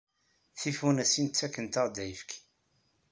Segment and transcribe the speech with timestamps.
[0.59, 2.39] Tifunasin ttakent-aɣ-d ayefki.